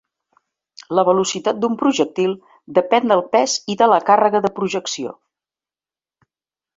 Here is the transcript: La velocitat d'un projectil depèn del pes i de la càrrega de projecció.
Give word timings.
La 0.99 1.03
velocitat 1.09 1.57
d'un 1.65 1.75
projectil 1.81 2.33
depèn 2.79 3.13
del 3.13 3.21
pes 3.35 3.57
i 3.73 3.75
de 3.81 3.89
la 3.91 3.99
càrrega 4.07 4.41
de 4.47 4.51
projecció. 4.61 5.13